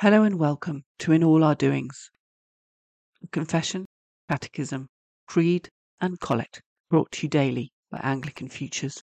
Hello 0.00 0.22
and 0.22 0.38
welcome 0.38 0.82
to 1.00 1.12
In 1.12 1.22
All 1.22 1.44
Our 1.44 1.54
Doings, 1.54 2.10
confession, 3.32 3.84
catechism, 4.30 4.88
creed, 5.26 5.68
and 6.00 6.18
collect 6.18 6.62
brought 6.88 7.12
to 7.12 7.24
you 7.24 7.28
daily 7.28 7.70
by 7.90 8.00
Anglican 8.02 8.48
Futures. 8.48 9.02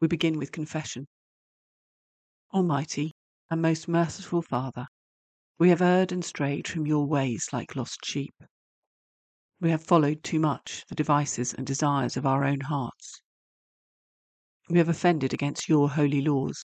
We 0.00 0.08
begin 0.08 0.38
with 0.38 0.52
confession. 0.52 1.06
Almighty 2.54 3.12
and 3.50 3.60
most 3.60 3.88
merciful 3.88 4.40
Father, 4.40 4.86
we 5.58 5.68
have 5.68 5.82
erred 5.82 6.12
and 6.12 6.24
strayed 6.24 6.66
from 6.66 6.86
your 6.86 7.06
ways 7.06 7.48
like 7.52 7.76
lost 7.76 7.98
sheep. 8.06 8.32
We 9.60 9.68
have 9.68 9.84
followed 9.84 10.24
too 10.24 10.40
much 10.40 10.86
the 10.88 10.94
devices 10.94 11.52
and 11.52 11.66
desires 11.66 12.16
of 12.16 12.24
our 12.24 12.42
own 12.42 12.60
hearts. 12.60 13.20
We 14.70 14.78
have 14.78 14.88
offended 14.88 15.34
against 15.34 15.68
your 15.68 15.90
holy 15.90 16.22
laws 16.22 16.64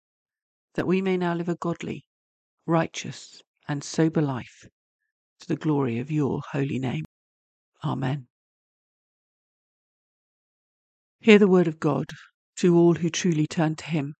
that 0.75 0.87
we 0.87 1.01
may 1.01 1.17
now 1.17 1.33
live 1.33 1.49
a 1.49 1.55
godly, 1.55 2.05
righteous, 2.65 3.41
and 3.67 3.83
sober 3.83 4.21
life 4.21 4.67
to 5.39 5.47
the 5.47 5.55
glory 5.55 5.99
of 5.99 6.11
your 6.11 6.41
holy 6.51 6.79
name. 6.79 7.05
Amen. 7.83 8.27
Hear 11.19 11.39
the 11.39 11.47
word 11.47 11.67
of 11.67 11.79
God 11.79 12.07
to 12.57 12.75
all 12.75 12.95
who 12.95 13.09
truly 13.09 13.47
turn 13.47 13.75
to 13.75 13.85
him. 13.85 14.15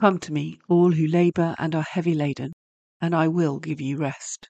Come 0.00 0.18
to 0.20 0.32
me, 0.32 0.58
all 0.68 0.92
who 0.92 1.06
labour 1.06 1.54
and 1.58 1.74
are 1.74 1.84
heavy 1.90 2.14
laden, 2.14 2.52
and 3.00 3.14
I 3.14 3.28
will 3.28 3.58
give 3.58 3.80
you 3.80 3.96
rest. 3.96 4.48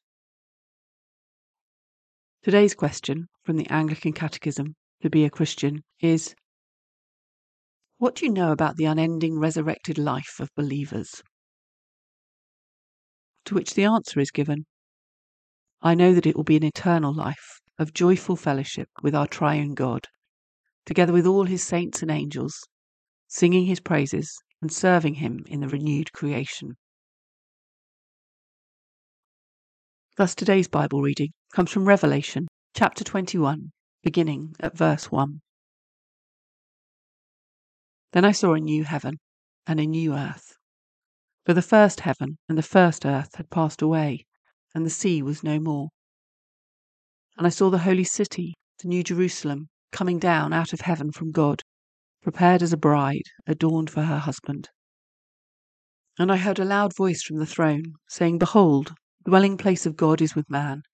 Today's 2.42 2.74
question 2.74 3.26
from 3.42 3.56
the 3.56 3.68
Anglican 3.68 4.12
Catechism 4.12 4.74
to 5.02 5.10
be 5.10 5.24
a 5.24 5.30
Christian 5.30 5.82
is 6.00 6.34
what 7.98 8.14
do 8.14 8.26
you 8.26 8.32
know 8.32 8.52
about 8.52 8.76
the 8.76 8.84
unending 8.84 9.38
resurrected 9.38 9.98
life 9.98 10.38
of 10.40 10.54
believers? 10.54 11.22
To 13.46 13.54
which 13.54 13.74
the 13.74 13.84
answer 13.84 14.20
is 14.20 14.30
given 14.30 14.66
I 15.82 15.94
know 15.94 16.14
that 16.14 16.26
it 16.26 16.34
will 16.34 16.44
be 16.44 16.56
an 16.56 16.64
eternal 16.64 17.14
life 17.14 17.60
of 17.78 17.92
joyful 17.92 18.34
fellowship 18.34 18.88
with 19.02 19.14
our 19.14 19.26
triune 19.26 19.74
God, 19.74 20.08
together 20.84 21.12
with 21.12 21.26
all 21.26 21.44
his 21.44 21.62
saints 21.62 22.02
and 22.02 22.10
angels, 22.10 22.66
singing 23.28 23.66
his 23.66 23.80
praises 23.80 24.36
and 24.62 24.72
serving 24.72 25.14
him 25.14 25.44
in 25.46 25.60
the 25.60 25.68
renewed 25.68 26.12
creation. 26.12 26.76
Thus 30.16 30.34
today's 30.34 30.66
Bible 30.66 31.02
reading 31.02 31.32
comes 31.52 31.70
from 31.70 31.86
Revelation 31.86 32.48
chapter 32.74 33.04
21, 33.04 33.70
beginning 34.02 34.56
at 34.60 34.76
verse 34.76 35.12
1. 35.12 35.40
Then 38.16 38.24
I 38.24 38.32
saw 38.32 38.54
a 38.54 38.60
new 38.60 38.84
heaven 38.84 39.18
and 39.66 39.78
a 39.78 39.84
new 39.84 40.14
earth. 40.14 40.54
For 41.44 41.52
the 41.52 41.60
first 41.60 42.00
heaven 42.00 42.38
and 42.48 42.56
the 42.56 42.62
first 42.62 43.04
earth 43.04 43.34
had 43.34 43.50
passed 43.50 43.82
away, 43.82 44.24
and 44.74 44.86
the 44.86 44.88
sea 44.88 45.20
was 45.20 45.44
no 45.44 45.60
more. 45.60 45.90
And 47.36 47.46
I 47.46 47.50
saw 47.50 47.68
the 47.68 47.80
holy 47.84 48.04
city, 48.04 48.54
the 48.78 48.88
new 48.88 49.02
Jerusalem, 49.02 49.68
coming 49.92 50.18
down 50.18 50.54
out 50.54 50.72
of 50.72 50.80
heaven 50.80 51.12
from 51.12 51.30
God, 51.30 51.60
prepared 52.22 52.62
as 52.62 52.72
a 52.72 52.78
bride 52.78 53.24
adorned 53.46 53.90
for 53.90 54.04
her 54.04 54.20
husband. 54.20 54.70
And 56.18 56.32
I 56.32 56.38
heard 56.38 56.58
a 56.58 56.64
loud 56.64 56.96
voice 56.96 57.22
from 57.22 57.36
the 57.36 57.44
throne, 57.44 57.96
saying, 58.08 58.38
Behold, 58.38 58.94
the 59.24 59.30
dwelling 59.30 59.58
place 59.58 59.84
of 59.84 59.94
God 59.94 60.22
is 60.22 60.34
with 60.34 60.48
man. 60.48 60.84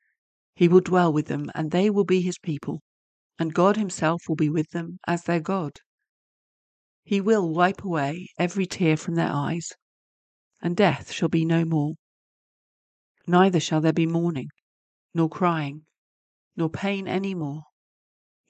He 0.56 0.66
will 0.66 0.80
dwell 0.80 1.12
with 1.12 1.26
them, 1.26 1.52
and 1.54 1.70
they 1.70 1.88
will 1.88 2.02
be 2.02 2.20
his 2.20 2.38
people, 2.38 2.82
and 3.38 3.54
God 3.54 3.76
himself 3.76 4.24
will 4.28 4.34
be 4.34 4.50
with 4.50 4.70
them 4.70 4.98
as 5.06 5.22
their 5.22 5.38
God. 5.38 5.78
He 7.04 7.20
will 7.20 7.48
wipe 7.48 7.84
away 7.84 8.28
every 8.38 8.66
tear 8.66 8.96
from 8.96 9.14
their 9.16 9.30
eyes, 9.30 9.72
and 10.60 10.76
death 10.76 11.12
shall 11.12 11.28
be 11.28 11.44
no 11.44 11.64
more. 11.64 11.94
Neither 13.26 13.60
shall 13.60 13.80
there 13.80 13.92
be 13.92 14.06
mourning, 14.06 14.48
nor 15.14 15.28
crying, 15.28 15.86
nor 16.56 16.68
pain 16.68 17.08
any 17.08 17.34
more, 17.34 17.64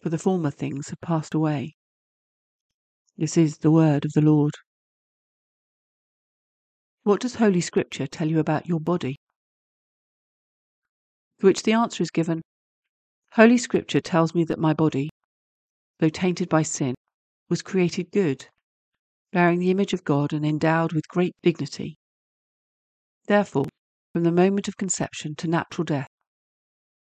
for 0.01 0.09
the 0.09 0.19
former 0.19 0.51
things 0.51 0.89
have 0.89 1.01
passed 1.01 1.35
away. 1.35 1.75
This 3.17 3.37
is 3.37 3.59
the 3.59 3.71
word 3.71 4.05
of 4.05 4.13
the 4.13 4.23
Lord. 4.23 4.53
What 7.03 7.21
does 7.21 7.37
Holy 7.37 7.61
Scripture 7.61 8.07
tell 8.07 8.29
you 8.29 8.39
about 8.39 8.67
your 8.67 8.81
body? 8.81 9.17
To 11.41 11.47
which 11.47 11.63
the 11.63 11.73
answer 11.73 12.03
is 12.03 12.11
given 12.11 12.43
Holy 13.33 13.57
Scripture 13.59 14.01
tells 14.01 14.35
me 14.35 14.45
that 14.45 14.59
my 14.59 14.75
body, 14.75 15.09
though 15.99 16.11
tainted 16.11 16.49
by 16.49 16.63
sin, 16.63 16.95
was 17.53 17.61
created 17.61 18.11
good, 18.13 18.47
bearing 19.31 19.59
the 19.59 19.71
image 19.71 19.93
of 19.93 20.05
God 20.05 20.33
and 20.33 20.43
endowed 20.43 20.95
with 20.95 21.07
great 21.07 21.37
dignity. 21.43 21.99
Therefore, 23.27 23.67
from 24.15 24.23
the 24.23 24.33
moment 24.33 24.69
of 24.69 24.79
conception 24.79 25.35
to 25.37 25.47
natural 25.49 25.85
death, 25.85 26.09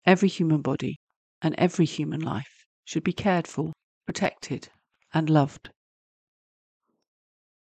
every 0.05 0.29
human 0.29 0.61
body 0.61 0.97
and 1.41 1.55
every 1.57 1.85
human 1.87 2.19
life 2.19 2.63
should 2.83 3.03
be 3.03 3.11
cared 3.11 3.47
for, 3.47 3.73
protected, 4.05 4.69
and 5.15 5.31
loved. 5.31 5.71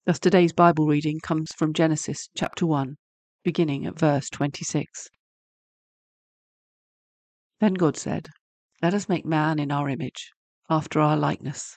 Thus 0.07 0.21
today's 0.21 0.53
Bible 0.53 0.87
reading 0.87 1.19
comes 1.19 1.51
from 1.59 1.73
Genesis 1.73 2.29
chapter 2.37 2.65
1, 2.65 2.95
beginning 3.43 3.87
at 3.87 3.99
verse 3.99 4.31
26. 4.31 5.09
Then 7.59 7.75
God 7.75 7.97
said, 7.97 8.29
Let 8.81 8.95
us 8.95 9.09
make 9.09 9.27
man 9.27 9.59
in 9.59 9.73
our 9.73 9.89
image, 9.89 10.31
after 10.71 11.01
our 11.01 11.17
likeness 11.17 11.77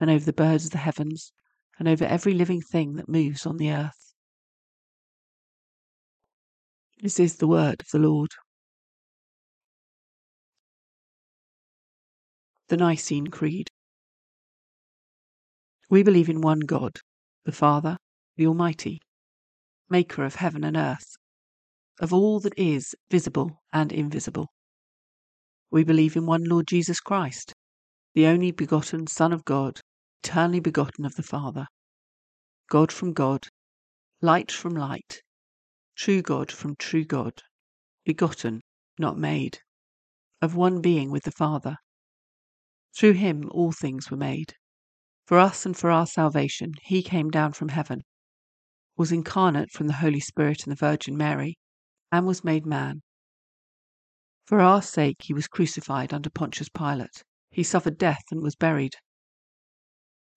and 0.00 0.10
over 0.10 0.24
the 0.24 0.32
birds 0.32 0.66
of 0.66 0.70
the 0.70 0.78
heavens, 0.78 1.32
and 1.78 1.88
over 1.88 2.04
every 2.04 2.34
living 2.34 2.60
thing 2.60 2.94
that 2.96 3.08
moves 3.08 3.46
on 3.46 3.56
the 3.56 3.70
earth. 3.70 4.14
This 7.02 7.20
is 7.20 7.36
the 7.36 7.46
word 7.46 7.80
of 7.80 7.88
the 7.92 7.98
Lord. 7.98 8.30
The 12.68 12.76
Nicene 12.76 13.28
Creed. 13.28 13.68
We 15.88 16.02
believe 16.02 16.28
in 16.28 16.40
one 16.40 16.60
God, 16.60 16.98
the 17.44 17.52
Father, 17.52 17.96
the 18.36 18.46
Almighty, 18.46 19.00
maker 19.88 20.24
of 20.24 20.36
heaven 20.36 20.64
and 20.64 20.76
earth, 20.76 21.16
of 22.00 22.12
all 22.12 22.40
that 22.40 22.54
is 22.56 22.94
visible 23.10 23.62
and 23.72 23.92
invisible. 23.92 24.48
We 25.70 25.84
believe 25.84 26.16
in 26.16 26.26
one 26.26 26.44
Lord 26.44 26.66
Jesus 26.66 27.00
Christ, 27.00 27.52
the 28.14 28.26
only 28.26 28.50
begotten 28.50 29.06
Son 29.06 29.32
of 29.32 29.44
God, 29.44 29.80
eternally 30.26 30.58
begotten 30.58 31.04
of 31.04 31.14
the 31.14 31.22
Father, 31.22 31.68
God 32.68 32.90
from 32.90 33.12
God, 33.12 33.46
light 34.20 34.50
from 34.50 34.74
light, 34.74 35.22
true 35.94 36.20
God 36.20 36.50
from 36.50 36.74
true 36.74 37.04
God, 37.04 37.42
begotten, 38.04 38.60
not 38.98 39.16
made, 39.16 39.60
of 40.42 40.56
one 40.56 40.80
being 40.80 41.12
with 41.12 41.22
the 41.22 41.30
Father. 41.30 41.76
Through 42.96 43.12
him 43.12 43.48
all 43.52 43.70
things 43.70 44.10
were 44.10 44.16
made. 44.16 44.54
For 45.28 45.38
us 45.38 45.64
and 45.64 45.76
for 45.76 45.92
our 45.92 46.08
salvation, 46.08 46.72
he 46.82 47.04
came 47.04 47.30
down 47.30 47.52
from 47.52 47.68
heaven, 47.68 48.02
was 48.96 49.12
incarnate 49.12 49.70
from 49.70 49.86
the 49.86 50.00
Holy 50.02 50.18
Spirit 50.18 50.64
and 50.64 50.72
the 50.72 50.76
Virgin 50.76 51.16
Mary, 51.16 51.56
and 52.10 52.26
was 52.26 52.42
made 52.42 52.66
man. 52.66 53.00
For 54.44 54.60
our 54.60 54.82
sake 54.82 55.18
he 55.22 55.34
was 55.34 55.46
crucified 55.46 56.12
under 56.12 56.30
Pontius 56.30 56.68
Pilate. 56.68 57.22
He 57.52 57.62
suffered 57.62 57.96
death 57.96 58.24
and 58.32 58.42
was 58.42 58.56
buried. 58.56 58.96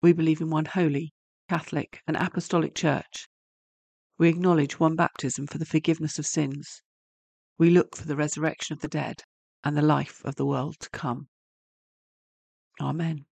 We 0.00 0.12
believe 0.12 0.40
in 0.40 0.50
one 0.50 0.64
holy, 0.64 1.12
Catholic, 1.48 2.00
and 2.06 2.16
Apostolic 2.16 2.74
Church. 2.74 3.26
We 4.18 4.28
acknowledge 4.28 4.78
one 4.78 4.96
baptism 4.96 5.46
for 5.46 5.58
the 5.58 5.66
forgiveness 5.66 6.18
of 6.18 6.26
sins. 6.26 6.82
We 7.58 7.70
look 7.70 7.96
for 7.96 8.06
the 8.06 8.16
resurrection 8.16 8.74
of 8.74 8.80
the 8.80 8.88
dead 8.88 9.22
and 9.64 9.76
the 9.76 9.82
life 9.82 10.22
of 10.24 10.36
the 10.36 10.46
world 10.46 10.76
to 10.80 10.90
come. 10.90 11.28
Amen. 12.80 13.24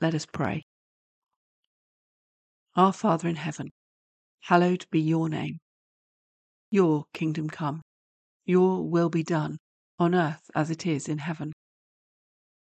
Let 0.00 0.14
us 0.14 0.26
pray. 0.26 0.64
Our 2.76 2.92
Father 2.92 3.28
in 3.28 3.36
heaven, 3.36 3.70
hallowed 4.40 4.86
be 4.90 5.00
your 5.00 5.28
name. 5.28 5.58
Your 6.70 7.04
kingdom 7.14 7.48
come, 7.48 7.80
your 8.44 8.86
will 8.88 9.08
be 9.08 9.22
done, 9.22 9.56
on 9.98 10.14
earth 10.14 10.50
as 10.54 10.70
it 10.70 10.86
is 10.86 11.08
in 11.08 11.18
heaven. 11.18 11.52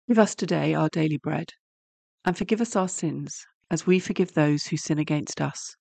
Give 0.07 0.19
us 0.19 0.35
today 0.35 0.75
our 0.75 0.91
daily 0.91 1.17
bread, 1.17 1.49
and 2.27 2.37
forgive 2.37 2.61
us 2.61 2.77
our 2.77 2.89
sins 2.89 3.47
as 3.71 3.87
we 3.87 3.99
forgive 3.99 4.35
those 4.35 4.67
who 4.67 4.77
sin 4.77 4.99
against 4.99 5.41
us. 5.41 5.77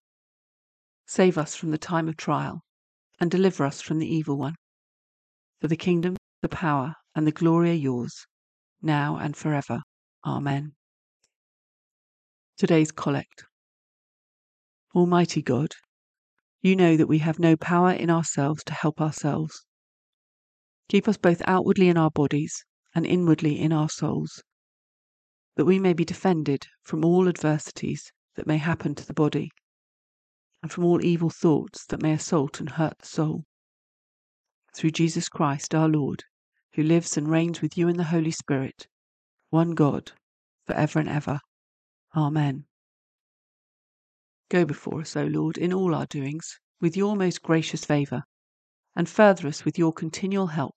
Save 1.06 1.38
us 1.38 1.56
from 1.56 1.72
the 1.72 1.78
time 1.78 2.08
of 2.08 2.16
trial, 2.16 2.62
and 3.20 3.30
deliver 3.30 3.66
us 3.66 3.82
from 3.82 4.00
the 4.00 4.08
evil 4.08 4.38
one. 4.38 4.56
For 5.60 5.68
the 5.68 5.76
kingdom, 5.76 6.16
the 6.42 6.48
power, 6.48 6.94
and 7.14 7.28
the 7.28 7.34
glory 7.34 7.72
are 7.72 7.74
yours, 7.74 8.26
now 8.82 9.18
and 9.18 9.36
forever. 9.36 9.82
Amen. 10.26 10.72
Today's 12.58 12.94
Collect 12.94 13.44
Almighty 14.96 15.42
God, 15.42 15.74
you 16.62 16.78
know 16.78 16.96
that 16.96 17.08
we 17.08 17.18
have 17.18 17.40
no 17.40 17.58
power 17.58 17.92
in 17.92 18.10
ourselves 18.10 18.64
to 18.68 18.74
help 18.74 19.02
ourselves. 19.02 19.66
Keep 20.88 21.10
us 21.10 21.18
both 21.18 21.42
outwardly 21.46 21.90
in 21.90 21.98
our 21.98 22.12
bodies 22.12 22.64
and 22.96 23.06
inwardly 23.06 23.60
in 23.60 23.72
our 23.72 23.90
souls, 23.90 24.44
that 25.56 25.66
we 25.66 25.80
may 25.80 25.94
be 25.94 26.06
defended 26.06 26.68
from 26.82 27.04
all 27.04 27.28
adversities 27.28 28.12
that 28.36 28.48
may 28.48 28.58
happen 28.58 28.96
to 28.96 29.06
the 29.06 29.14
body, 29.14 29.52
and 30.62 30.72
from 30.72 30.84
all 30.84 31.04
evil 31.04 31.30
thoughts 31.30 31.86
that 31.86 32.02
may 32.02 32.14
assault 32.14 32.60
and 32.60 32.72
hurt 32.72 32.98
the 33.00 33.06
soul. 33.06 33.44
Through 34.76 34.92
Jesus 34.92 35.30
Christ 35.30 35.76
our 35.76 35.88
Lord, 35.88 36.24
who 36.74 36.84
lives 36.84 37.18
and 37.18 37.28
reigns 37.28 37.62
with 37.62 37.78
you 37.78 37.88
in 37.88 37.98
the 37.98 38.06
Holy 38.06 38.32
Spirit, 38.32 38.88
one 39.50 39.72
God, 39.72 40.12
for 40.66 40.74
ever 40.74 41.00
and 41.00 41.10
ever. 41.10 41.40
Amen. 42.16 42.66
Go 44.50 44.66
before 44.66 45.02
us, 45.02 45.16
O 45.16 45.26
Lord, 45.26 45.58
in 45.58 45.74
all 45.74 45.94
our 45.94 46.06
doings, 46.06 46.60
with 46.80 46.98
your 46.98 47.16
most 47.16 47.42
gracious 47.42 47.86
favour, 47.86 48.24
and 48.96 49.10
further 49.10 49.48
us 49.48 49.66
with 49.66 49.78
your 49.78 49.94
continual 49.94 50.48
help, 50.48 50.76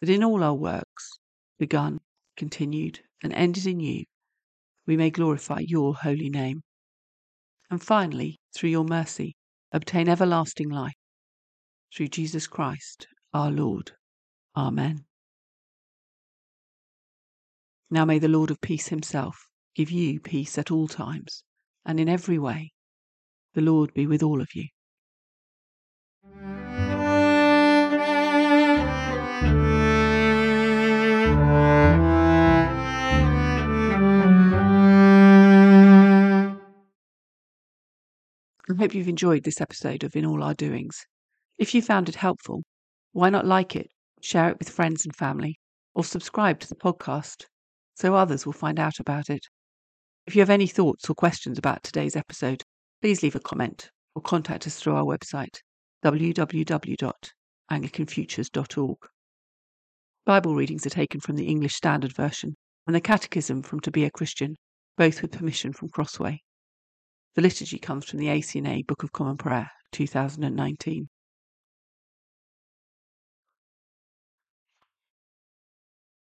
that 0.00 0.10
in 0.10 0.22
all 0.22 0.42
our 0.42 0.54
works, 0.54 1.18
begun, 1.58 2.00
continued, 2.36 3.00
and 3.22 3.32
ended 3.32 3.66
in 3.66 3.80
you, 3.80 4.04
we 4.86 4.96
may 4.96 5.10
glorify 5.10 5.60
your 5.60 5.94
holy 5.94 6.30
name. 6.30 6.62
And 7.70 7.82
finally, 7.82 8.38
through 8.54 8.70
your 8.70 8.84
mercy, 8.84 9.34
obtain 9.72 10.08
everlasting 10.08 10.68
life. 10.68 10.94
Through 11.94 12.08
Jesus 12.08 12.46
Christ 12.46 13.06
our 13.32 13.50
Lord. 13.50 13.92
Amen. 14.56 15.04
Now 17.90 18.04
may 18.04 18.18
the 18.18 18.28
Lord 18.28 18.50
of 18.50 18.60
peace 18.60 18.88
himself 18.88 19.46
give 19.74 19.90
you 19.90 20.20
peace 20.20 20.58
at 20.58 20.70
all 20.70 20.88
times 20.88 21.44
and 21.84 22.00
in 22.00 22.08
every 22.08 22.38
way. 22.38 22.72
The 23.54 23.60
Lord 23.60 23.92
be 23.94 24.06
with 24.06 24.22
all 24.22 24.40
of 24.40 24.48
you. 24.54 24.68
I 38.76 38.78
hope 38.80 38.94
you've 38.94 39.08
enjoyed 39.08 39.44
this 39.44 39.62
episode 39.62 40.04
of 40.04 40.14
In 40.14 40.26
All 40.26 40.42
Our 40.42 40.52
Doings. 40.52 41.06
If 41.56 41.74
you 41.74 41.80
found 41.80 42.10
it 42.10 42.16
helpful, 42.16 42.62
why 43.12 43.30
not 43.30 43.46
like 43.46 43.74
it, 43.74 43.88
share 44.20 44.50
it 44.50 44.58
with 44.58 44.68
friends 44.68 45.06
and 45.06 45.16
family, 45.16 45.58
or 45.94 46.04
subscribe 46.04 46.60
to 46.60 46.68
the 46.68 46.74
podcast 46.74 47.46
so 47.94 48.14
others 48.14 48.44
will 48.44 48.52
find 48.52 48.78
out 48.78 49.00
about 49.00 49.30
it? 49.30 49.46
If 50.26 50.36
you 50.36 50.42
have 50.42 50.50
any 50.50 50.66
thoughts 50.66 51.08
or 51.08 51.14
questions 51.14 51.56
about 51.56 51.84
today's 51.84 52.16
episode, 52.16 52.64
please 53.00 53.22
leave 53.22 53.34
a 53.34 53.40
comment 53.40 53.88
or 54.14 54.20
contact 54.20 54.66
us 54.66 54.76
through 54.76 54.96
our 54.96 55.04
website, 55.04 55.56
www.anglicanfutures.org. 56.04 58.98
Bible 60.26 60.54
readings 60.54 60.84
are 60.84 60.90
taken 60.90 61.20
from 61.20 61.36
the 61.36 61.46
English 61.46 61.76
Standard 61.76 62.12
Version 62.12 62.54
and 62.86 62.94
the 62.94 63.00
Catechism 63.00 63.62
from 63.62 63.80
To 63.80 63.90
Be 63.90 64.04
a 64.04 64.10
Christian, 64.10 64.54
both 64.98 65.22
with 65.22 65.32
permission 65.32 65.72
from 65.72 65.88
Crossway. 65.88 66.42
The 67.36 67.42
liturgy 67.42 67.78
comes 67.78 68.08
from 68.08 68.18
the 68.18 68.28
ACNA 68.28 68.86
Book 68.86 69.02
of 69.02 69.12
Common 69.12 69.36
Prayer, 69.36 69.70
2019. 69.92 71.10